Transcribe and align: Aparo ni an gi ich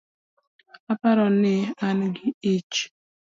Aparo 0.91 1.25
ni 1.41 1.55
an 1.87 1.97
gi 2.15 2.27
ich 2.53 2.75